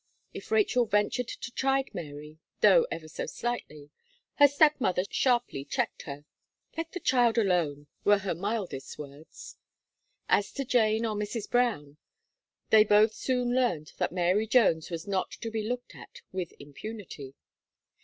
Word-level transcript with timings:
If 0.33 0.49
Rachel 0.49 0.87
ventured 0.87 1.27
to 1.27 1.51
chide 1.51 1.93
Mary, 1.93 2.39
though 2.61 2.87
ever 2.89 3.07
so 3.07 3.27
slightly, 3.27 3.91
her 4.39 4.47
step 4.47 4.81
mother 4.81 5.03
sharply 5.07 5.63
checked 5.63 6.01
her. 6.09 6.25
"Let 6.75 6.93
the 6.93 6.99
child 6.99 7.37
alone," 7.37 7.85
were 8.03 8.17
her 8.17 8.33
mildest 8.33 8.97
words. 8.97 9.57
As 10.27 10.51
to 10.53 10.65
Jane 10.65 11.05
or 11.05 11.15
Mrs. 11.15 11.47
Brown, 11.47 11.97
they 12.71 12.83
both 12.83 13.13
soon 13.13 13.53
learned 13.53 13.93
that 13.99 14.11
Mary 14.11 14.47
Jones 14.47 14.89
was 14.89 15.05
not 15.07 15.29
to 15.33 15.51
be 15.51 15.61
looked 15.61 15.93
at 15.93 16.21
with 16.31 16.51
impunity. 16.59 17.35